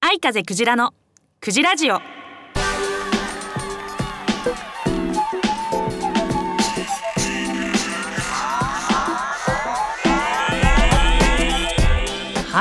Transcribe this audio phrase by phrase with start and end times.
[0.00, 0.94] 愛風クジラの
[1.40, 1.94] クジラジオ。
[1.94, 2.00] は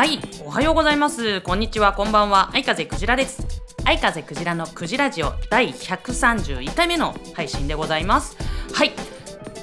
[0.05, 1.41] いおはようございます。
[1.41, 1.93] こんにちは。
[1.93, 2.49] こんばんは。
[2.55, 3.45] 愛風クジラです。
[3.83, 8.35] 愛風クジラのクジラジオ第131回目の配信でございます。
[8.73, 9.14] はい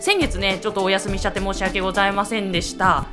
[0.02, 3.06] 先月ねちょっとお休みしちゃって申し訳ございませんでした。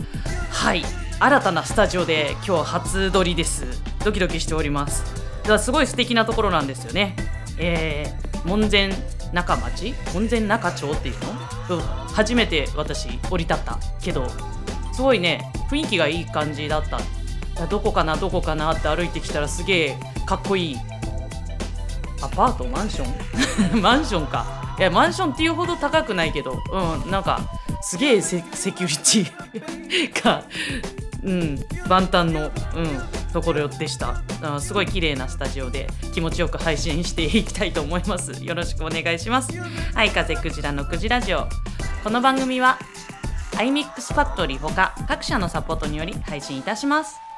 [0.50, 0.82] はい。
[1.20, 3.68] 新たなスタジオで今日初撮りです。
[4.04, 5.04] ドキドキしております。
[5.44, 7.16] だからすごい素敵なところなんですよね。
[7.60, 8.90] えー、門前
[9.32, 9.94] 仲町？
[10.16, 11.16] 門前仲町っていう
[11.70, 14.28] の、うん、初めて私降り立ったけど
[14.92, 16.98] すごいね雰囲気がいい感じだった。
[17.54, 20.78] だどこかなどこかなって歩いてきたらすげえかっこいい。
[22.24, 22.66] アパート？
[22.66, 23.78] マンション？
[23.80, 24.59] マンションか。
[24.80, 27.42] いやマンションっていうほど高くないけどうんなんか
[27.82, 30.44] すげえセセキュリティ が
[31.22, 32.52] うん万端の、うん、
[33.34, 34.22] ところでした。
[34.42, 38.44] あすごい綺麗なスタジオで気持ちよく配信していきたいと思います。
[38.44, 39.52] よろしくお願いします。
[39.94, 41.48] はい風クジラのクジラジオ。
[42.04, 42.80] この番組は
[43.58, 47.29] iMix ファクトリーほか各社のサポートにより配信いたします。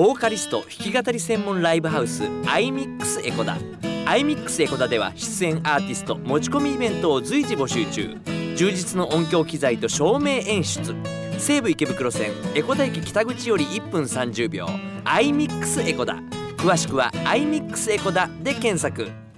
[0.00, 3.58] ボーカリスト弾き語り専門ライブハウス iMix エコダ。
[4.06, 8.16] iMix エコダでは出演アーティスト持ち込みイベントを随時募集中。
[8.56, 10.94] 充実の音響機材と照明演出。
[11.36, 14.68] 西武池袋線江古田駅北口より1分30秒。
[15.04, 16.14] iMix エコダ。
[16.56, 19.29] 詳しくは iMix エコダで検索。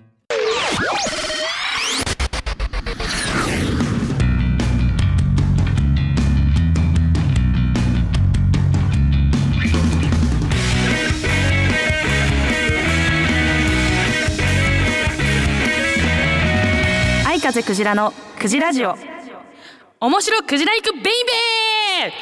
[17.53, 18.97] 風クジラのクジラジオ。
[20.00, 22.13] 面白クジラ行くベイベー。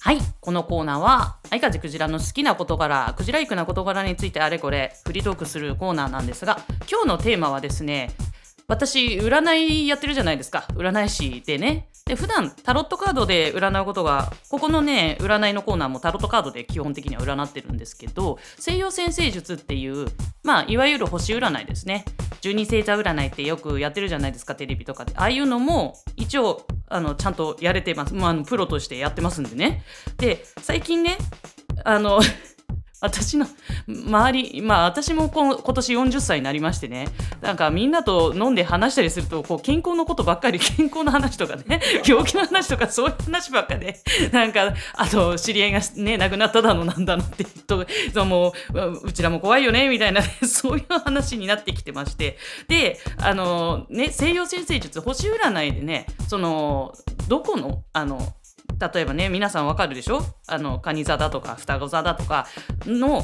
[0.00, 6.58] はいこのコーナーは愛風クジラの好きな事柄クジライクな事柄についてあれこれフリートークするコーナーなんですが
[6.90, 8.10] 今日のテーマはですね
[8.66, 10.64] 私占いやってるじゃないですか。
[10.70, 11.88] 占い師でね。
[12.06, 20.06] で普段タロットカードで占うことがここのね占いのコーナーもタロットカードで基本的には占ってるんですけど西洋占星術っていう
[20.44, 22.04] まあいわゆる星占いですね。
[22.40, 25.14] 十二星座占いってよくやってるじゃないですかテレビとかで。
[25.16, 29.82] ああいうのも一応あのちゃんとやれてます、まああの、プロとしてやってますんでね。
[30.16, 31.18] で最近ね
[31.84, 32.20] あの
[33.06, 33.46] 私の
[33.88, 37.08] 周りまあ私も今年40歳になりましてね。
[37.40, 44.00] なんかみんなと飲んで話したりするとこう健康のことばっかり健康の話とかね病気の話とかそういう話ばっかで
[44.32, 52.36] なんかあと知り合いがね亡くなっただのなんだのって言うとそうもううちらも怖いよねみたいなそういう話になってきてまして。
[52.68, 56.94] であのね西洋占星術星占いでねその
[57.28, 58.34] どこのあの
[58.92, 60.22] 例えばね皆さんわかるでしょ？
[60.46, 62.46] あの蟹座だとか双子座だとか
[62.84, 63.22] の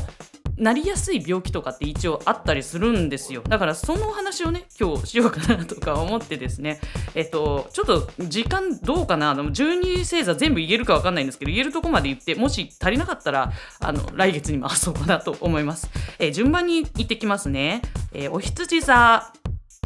[0.56, 3.42] なりやすい病気とかって一応あったりするんですよ。
[3.48, 6.78] だからそのお話をね今日しようかなとか思ってですね。
[7.14, 9.34] えっとちょっと時間どうかな？
[9.34, 17.82] でも12星座全部言えるかわかんないんですけど言えるとこまで言ってもし足りなかったらあの来月に回そうかなと思います、え順番に言ってきますね、
[18.12, 19.32] えーお羊座。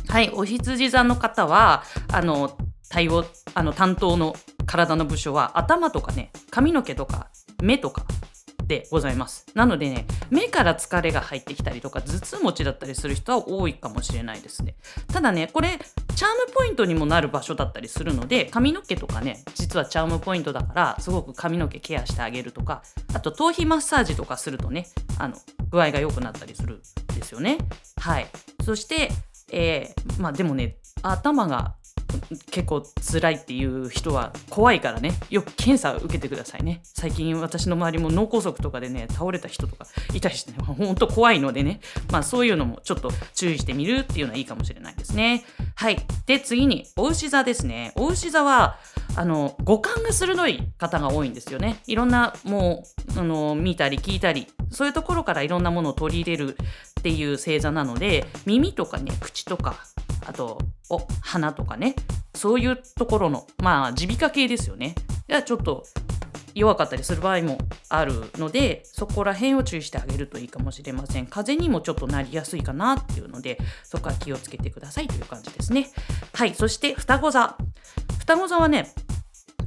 [0.09, 2.56] はい、お羊座の方はあの
[2.89, 3.25] 対応
[3.55, 4.35] あの担当の
[4.67, 7.29] 体の部署は頭とかね髪の毛とか
[7.63, 8.05] 目とか
[8.67, 9.47] でございます。
[9.55, 14.75] なのでね目から疲れが入ってきたりとか頭痛持ちだったりする人は多いかもしれないですね。
[15.13, 15.79] ただねこれ
[16.17, 22.83] チャームポイントにもなる場所だったりするので髪の毛とかね実はチャームポイントだからすごく髪の毛ケアしてあげるとか
[23.15, 24.89] あと頭皮マッサージとかするとね
[25.19, 25.37] あの
[25.71, 26.83] 具合が良くなったりする
[27.13, 27.59] んですよね。
[28.01, 28.27] はい。
[28.65, 29.11] そして
[29.53, 31.77] えーまあでもね頭が
[32.51, 32.83] 結構
[33.13, 35.13] 辛いっていう人は怖いからね。
[35.31, 36.81] よく検査を受けてくださいね。
[36.83, 41.81] 最近私の周りも脳梗塞とかでね倒れた人とかいたりして、ね、ほんと怖いのでね。
[42.11, 45.45] まあそういうのもちょっと注意してみるっていうのはいいかもしれないですね。
[45.75, 45.99] はい。
[46.27, 47.93] で次にお牛座ですね。
[47.97, 48.79] お牛座は
[49.17, 51.79] あの五感が鋭い方が多いんですよね。
[51.87, 52.84] いろんなも
[53.17, 56.57] うあの見たり聞いたりそういうところからいろんなものを取り入れる
[57.07, 59.77] っていう星座なので耳とかね口とか
[60.27, 60.59] あと
[60.91, 61.95] お鼻とかね
[62.35, 64.97] そういうところのまあ耳鼻科系ですよね。
[65.29, 65.85] ではちょっと
[66.53, 67.59] 弱かったりする場合も
[67.91, 71.27] あるのでそこら辺を注意してあげるといいかもしれません。
[71.27, 75.89] 風邪にもちょっとなりやすいかなっていうのでそこは気をつけてくださいという感じですね。
[76.33, 77.57] はいそして双子座。
[78.19, 78.93] 双子座はね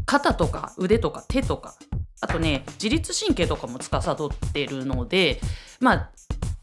[0.05, 1.75] 肩とか腕とか手とか
[2.19, 5.39] あとね自律神経とかも司ってるので
[5.79, 6.09] まあ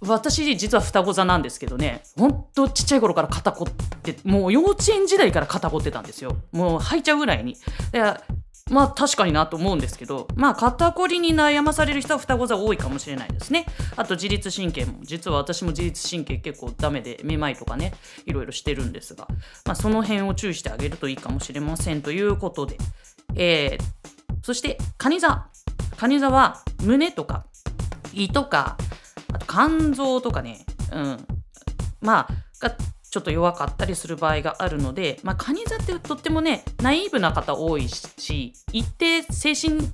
[0.00, 6.36] 私実は双子座なんですけどねほんとちっちゃい頃から肩こってもう幼稚園時代から肩こってたんですよ。
[6.52, 7.56] もう吐いちゃうぐらいに。
[7.92, 8.02] で
[8.68, 13.64] まあ確かになと思うんですけどまあ肩こりに悩まされる人は双子座多いかもしれないですね。
[13.96, 17.94] あと自律神経も実は私も自律神経結構ダメでめまいとかね
[18.26, 19.28] いろいろしてるんですが、
[19.64, 22.76] まあ、その辺を注意してあげるといいかもしれませんということで、
[23.36, 23.84] えー、
[24.42, 25.46] そして蟹座。
[25.96, 27.46] 蟹座は胸とか
[28.12, 28.76] 胃とか
[29.32, 31.26] あと肝臓とかねうん。
[32.00, 32.28] まあ
[32.60, 32.76] が
[33.16, 39.90] ちょっと弱かったりする場合があるので、まあ、カニ座ってとってもねナイーブな方多いし一定精神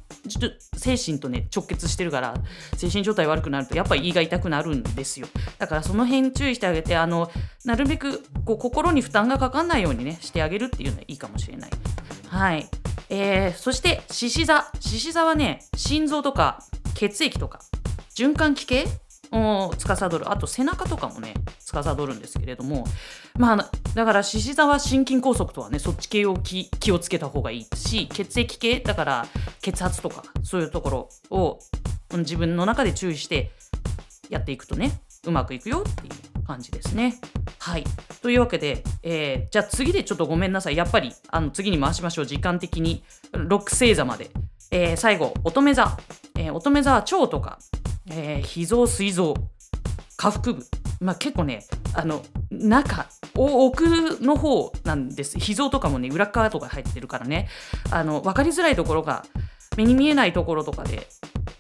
[0.77, 2.35] 精神とね直結してるから
[2.77, 5.29] 精神状態悪くなるとやっぱり胃が痛くなるんですよ。
[5.59, 7.31] だからその辺注意してあげてあの
[7.65, 11.71] なるべくこう心に負担がかかんないようにねしてあげるっていうのはいいかもしれない。
[12.27, 12.69] はい。
[13.09, 14.67] えー、そして獅子座。
[14.81, 16.59] 獅子座はね心臓とか
[16.95, 17.61] 血液とか
[18.17, 18.87] 循環器系
[19.33, 22.85] を司るあと背中とかもね司るんですけれども
[23.37, 29.27] まあだから獅子座は心筋梗塞とはねそっち系を気をつけた方がいいし血液系だから
[29.61, 31.59] 血圧とかそういうところを
[32.19, 33.51] 自分の中で注意して
[34.29, 37.15] やっていくとねうまくいくよっていう感じですね。
[37.59, 37.85] はい。
[38.23, 40.77] というわけで、えー、じゃあ次でちょっとごめんなさい。
[40.77, 42.27] やっぱりあの次に回しましょう。
[42.27, 43.05] 時間的に。
[43.33, 44.31] 六星座まで。
[44.71, 45.97] えー、最後、乙女座。
[46.35, 47.59] えー、乙女座は腸とか
[48.11, 49.35] えー、脾臓膵臓
[50.17, 50.67] 下腹部。
[51.01, 53.85] まあ結構ねあの中奥
[54.21, 55.39] の方なんです。
[55.39, 57.49] 脾臓とかもね裏側とか入ってるからね。
[57.91, 59.25] あの分かりづらいところが
[59.77, 61.09] 目に見えないところとかで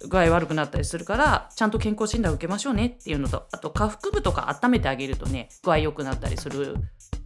[0.09, 6.77] 具合悪くなったりするからちゃんと健康診断を受けましょうねっていうのとあと下腹部とか温めてあげるとね具合良くなったりする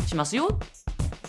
[0.07, 0.59] しますよ。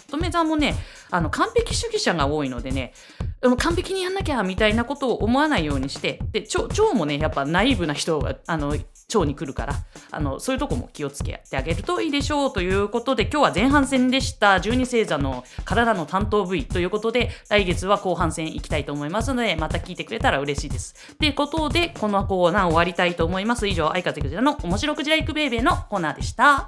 [0.08, 0.76] 乙女座もね
[1.12, 2.94] あの完璧主義者が多いのでね
[3.42, 9.76] 完璧にやんなきゃみたいなことを思わないようにしてで腸もねやっぱナイーブな人があの腸に来るから
[10.12, 21.16] あのそういうとこも気をつけてあげるといいでしょうということで今日は前半戦でした12星座の体の担当部位ということで来月は後半戦いきたいと思いますのでまた聞いてくれたら嬉しいです。
[21.18, 23.68] ということでこのコーナー終わりたいと思います。
[23.68, 26.68] 以上相風クジラの面白クジライクベイベーのコーナーでした。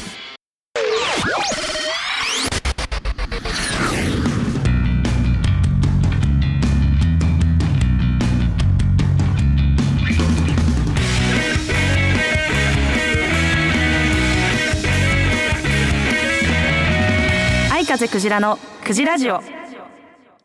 [18.11, 19.41] クジラのクジラジオ。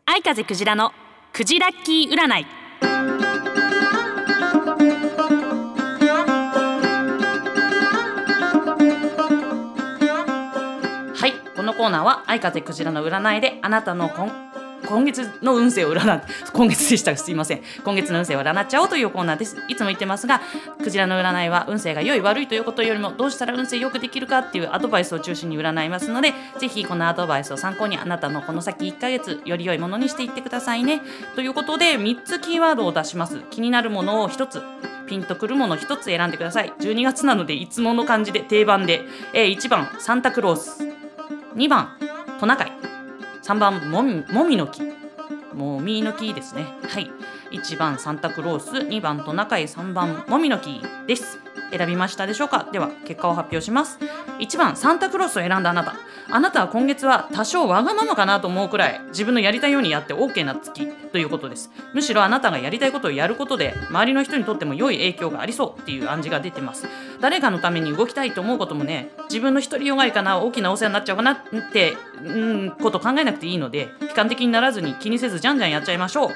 [0.05, 0.93] 愛風クジラの
[1.33, 2.45] クジラッキー占い。
[11.13, 14.46] はいこのコーナーは愛風クジラの占いであなたの今
[14.85, 16.21] 今月の運勢を占
[16.53, 17.61] 今月でしたすいません。
[17.83, 19.57] 今月の運勢を占っちゃおうというコーナーです。
[19.67, 20.41] いつも言ってますが
[20.83, 31.01] クジラの占いは運勢が良い悪いということよりもどうしたら運勢よくできるかっていうアドバイスを中心に占いますのでぜひこのアドバイスを参考にあなたのこの先1ヶ月より良いものにしていってくださいね。
[31.35, 33.41] ということで3つキーワードを出します。
[33.51, 34.61] 気になるものを1つ
[35.07, 36.73] ピンとくるもの1つ選んでください。
[36.79, 39.01] 12月なのでいつもの感じで定番で、
[39.33, 39.89] え、1番。
[39.99, 40.83] サンタクロース。
[41.55, 41.97] 2番。
[42.39, 42.86] トナカイ。
[43.47, 44.81] 3番もみもみの木。
[45.53, 46.65] もみの木ですね。
[46.89, 47.09] はい。
[47.51, 48.71] 1番サンタクロース。
[48.71, 49.67] 2番トナカイ。
[49.67, 51.39] 3番もみの木です。
[51.71, 52.67] 選びましたでしょうか？
[52.73, 53.99] では結果を発表します。
[54.39, 55.95] 1番サンタクロースを選んだあなた。
[56.29, 61.71] あなたは今月は多少わがままかなと思うくらい自分のやりたいようにやって OK な月ということです。
[61.93, 66.87] むしろあなたがやりたいことをやることで周りの人にとっても良い影響がありそうっていう暗示が出てます。
[67.21, 71.37] 誰かのために動きたいと思うこともね自分の独りよがりかな大きなお世話になっちゃうかなっ
[71.71, 71.93] て
[72.23, 76.29] うんこと考えなくていいので悲観的にならずに気にせずじゃんじゃんやっちゃいましょう。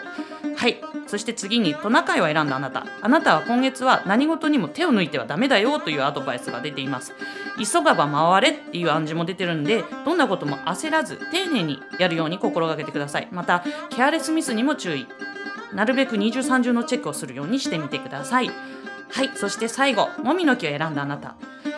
[0.56, 0.82] はい。
[1.08, 2.86] そして次にトナカイを選んだあなた。
[3.02, 7.14] あなたは今月は何事にも手を抜いてはダメだよというアドバイスが出ています。
[7.58, 13.28] 急がば回れっていう暗示も出てるんでどんなことも焦らず丁寧にやるように心がけてください。
[13.32, 15.08] またケアレスミスにも注意。
[15.74, 18.52] なるべく二重三重のチェックをするようにしてみてください。
[19.10, 19.32] はい。
[19.36, 21.36] そして最後もみの木を選んだあなた。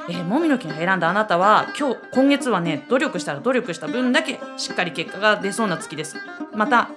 [0.10, 6.18] えー、もみの木を選んだあなたは今日今月はね努力したら努力した分だけしっかり結果が出そうな月です。
[6.54, 6.90] また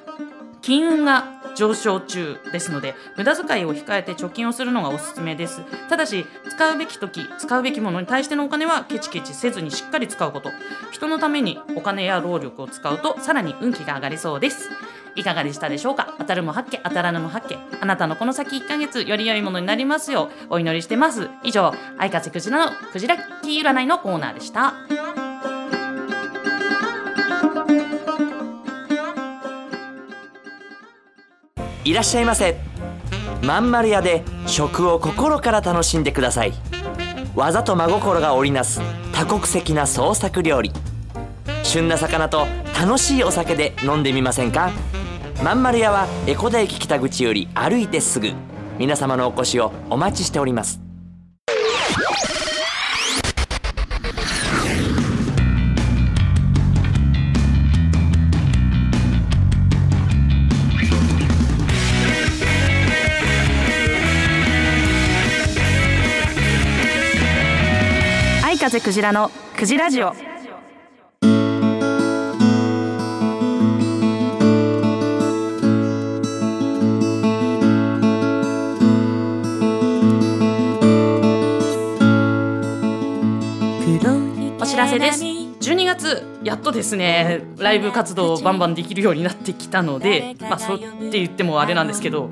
[0.63, 5.63] 金運が上昇中ですので無駄遣いを控えて貯金をするのがおすすめです。
[5.89, 10.51] ただし使うべき時使うべきものに対してのお金はケチケチせずにしっかり使うこと。
[10.93, 14.71] 人のためにお金や労力を使うとさらに運気が上がりそうです。
[15.17, 16.15] いかがでしたでしょうか？
[16.19, 21.31] 当たるも八家当たらぬも八家あなたのこの先1ヶ月より良いものになりますようお祈りしてます。
[21.43, 24.75] 以上愛風クジラのクジラキー占いのコーナーでした。
[31.87, 32.57] いらっしゃいませ。
[33.43, 36.53] まんまる屋で食を心から楽しんでください。
[37.37, 38.81] 技と真心が織りなす
[39.13, 40.73] 多国籍な創作料理。
[41.63, 44.73] 旬な魚と楽しいお酒で飲んでみませんか？
[45.45, 48.33] まんまる屋は江古田駅北口より歩いてすぐ。
[48.79, 50.86] 皆様のお越しをお待ちしております。
[68.67, 70.09] 風クジラのクジラジオ。
[84.59, 85.23] お知らせです。
[85.23, 90.81] 12月やっとですねライブ活動をバンバンできるようになってきたのでまあそうっ
[91.11, 92.31] て言ってもあれなんですけど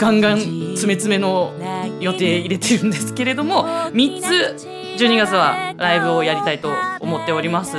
[0.00, 1.52] ガンガン詰め詰めの
[2.00, 7.76] 予定入れてるんですけれども3つ12月はライブをやりたいと思っております。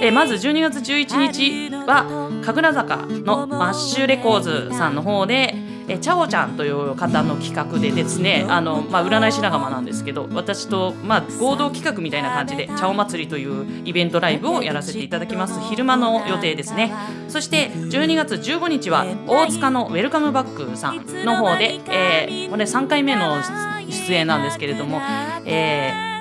[0.00, 2.04] えまず12月11日は
[2.44, 5.54] 神楽坂のマッシュレコーズさんの方で
[5.88, 15.60] えチャオちゃんという方の企画でですねあの、まあ、占い師仲間なんですけど私と、まあ、合同企画みたいな感じで「チャオ祭り」というイベントライブをやらせていただきます。
[15.68, 16.92] 昼間の予定ですね。
[17.28, 23.36] そして12月15日は大塚のウェルカムバックさんの方で、えーこれ3回目の
[23.90, 25.00] 出演なんですけれども、
[25.44, 26.13] えー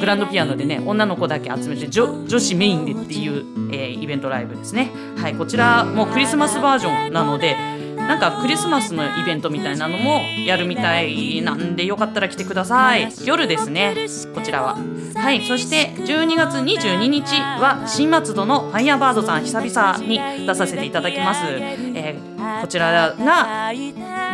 [0.00, 4.90] グランドピアノでね女の子だけ集めて女女子メインでっていう、えーイベントライブですね。
[5.16, 7.56] はいこちらもクリスマスバージョンなので
[7.96, 13.08] なんかクリスマスのイベントみたいなのもやるみたいなんでよかったら来てください。
[13.24, 13.94] 夜ですね
[14.34, 14.76] こちらは。
[15.14, 23.72] はいそして12月22日は新松戸のファイヤーバードさん久々に出させていただきます、えーこちらが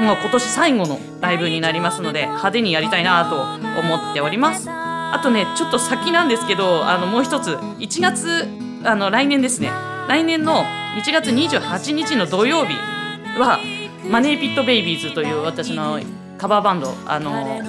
[0.00, 3.36] もう今年最後のライブになりますので派手にやりたいなと
[3.80, 4.68] 思っております。
[5.12, 8.46] あとねちょっと先なんですけどあのもう一つ1月
[8.84, 9.70] あの来年ですね。
[10.08, 10.64] 来年の
[10.96, 12.74] 1月28日の土曜日
[13.38, 13.58] は
[14.08, 16.00] マネーピットベイビーズという私の
[16.38, 17.60] カバーバンドあの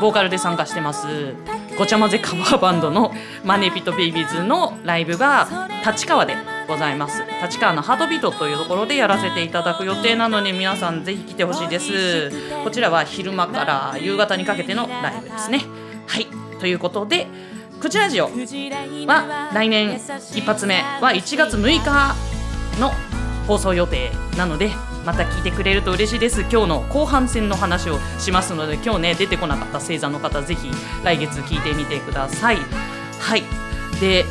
[0.00, 1.34] ボーカルで参加してます
[1.78, 3.12] ごちゃ混ぜカバーバンドの
[3.44, 6.34] マネーピットベイビーズのライブが立川で
[6.68, 7.22] ございます。
[7.42, 12.30] 立川のハートビートというところでやらせていただく予定なので皆さんぜひ来てほしいです。
[12.64, 15.60] こちらは昼間から夕方にかけてのライブですね。
[16.06, 16.45] はい。
[16.58, 17.26] ということで
[17.80, 19.96] クチラジオは来年
[20.34, 22.14] 一発目は1月6日
[22.80, 22.92] の
[23.46, 24.70] 放送予定なので
[25.04, 26.40] また聞いてくれると嬉しいです。
[26.40, 30.68] 今日の後半戦の話をしますので今日ね出てこなかった星座の方ぜひ
[31.04, 32.56] 来月聞いてみてください。
[33.20, 33.65] はい。
[34.00, 34.24] で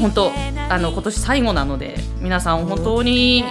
[0.00, 0.32] 本当
[0.68, 3.44] あの今年最後なので皆さん本当に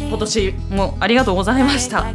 [0.00, 2.06] 今年もありがとうございました。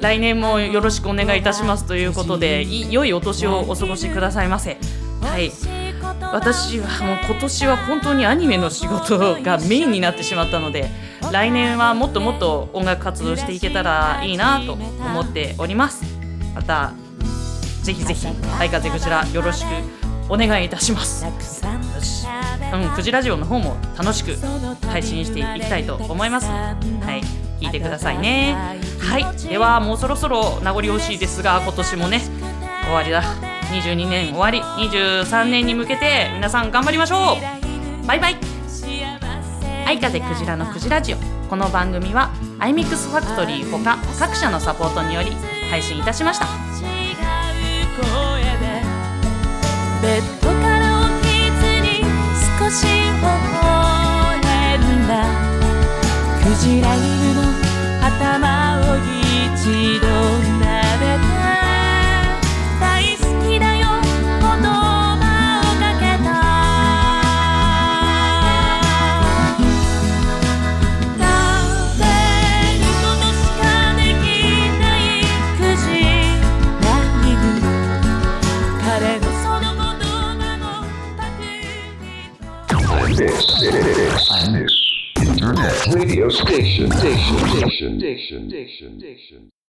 [0.00, 4.78] 来年もよろしくお願いいたしますということでい良いお年をお過ごしくださいませ。
[5.22, 5.50] はい。
[6.32, 10.90] 私はもう今年は本当にアニメの仕事がメインになってしまったので
[11.32, 16.04] 来年はもっともっと音楽活動していけたらいいなと思っております。
[16.54, 16.92] また
[17.82, 18.26] ぜひぜひ
[18.58, 19.68] 「はい風クジラ」よろしく
[20.28, 21.24] お願いいたします。
[22.72, 24.34] うん、クジラジオの方も楽しく
[24.86, 26.46] 配信していきたいと思います。
[26.46, 26.76] は
[27.16, 27.22] い
[27.60, 28.54] 聞いてくださいね。
[29.00, 32.20] はいではもうそろそろ名残惜しいですが今年もね
[32.84, 33.22] 終わりだ。
[33.72, 34.60] 22年終わり。
[34.60, 37.36] 23年に向けて皆さん頑張りましょ
[38.04, 38.06] う。
[38.06, 38.36] バイバイ。
[39.86, 41.16] 愛風クジラのクジラジオ。
[41.48, 45.30] この番組はアイミックスファクトリーほか各社のサポートにより
[45.70, 46.46] 配信いたしました。
[56.58, 57.42] ジラ犬の
[58.02, 60.55] 頭を一度
[88.44, 89.50] diction, diction, diction.